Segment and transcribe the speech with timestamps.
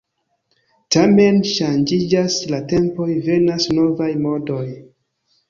[0.95, 4.65] Tamen ŝanĝiĝas la tempoj, venas novaj modoj.